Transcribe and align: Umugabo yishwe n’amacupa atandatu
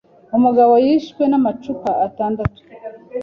Umugabo 0.37 0.73
yishwe 0.85 1.23
n’amacupa 1.27 1.89
atandatu 2.07 2.59